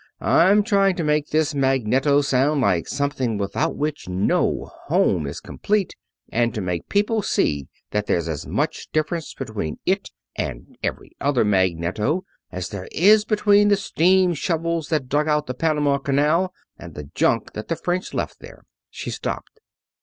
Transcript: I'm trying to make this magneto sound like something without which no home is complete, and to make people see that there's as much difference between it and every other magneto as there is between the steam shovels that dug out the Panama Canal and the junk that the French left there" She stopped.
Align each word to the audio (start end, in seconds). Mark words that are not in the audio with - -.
I'm 0.23 0.63
trying 0.63 0.95
to 0.95 1.03
make 1.03 1.27
this 1.27 1.53
magneto 1.53 2.21
sound 2.21 2.59
like 2.59 2.87
something 2.87 3.37
without 3.37 3.75
which 3.75 4.09
no 4.09 4.71
home 4.87 5.27
is 5.27 5.39
complete, 5.39 5.95
and 6.31 6.55
to 6.55 6.59
make 6.59 6.89
people 6.89 7.21
see 7.21 7.67
that 7.91 8.07
there's 8.07 8.27
as 8.27 8.47
much 8.47 8.87
difference 8.91 9.35
between 9.35 9.77
it 9.85 10.09
and 10.35 10.75
every 10.81 11.11
other 11.21 11.45
magneto 11.45 12.23
as 12.51 12.69
there 12.69 12.89
is 12.91 13.25
between 13.25 13.67
the 13.67 13.77
steam 13.77 14.33
shovels 14.33 14.89
that 14.89 15.07
dug 15.07 15.27
out 15.27 15.45
the 15.45 15.53
Panama 15.53 15.99
Canal 15.99 16.51
and 16.79 16.95
the 16.95 17.11
junk 17.13 17.53
that 17.53 17.67
the 17.67 17.75
French 17.75 18.11
left 18.11 18.39
there" 18.39 18.63
She 18.89 19.11
stopped. 19.11 19.59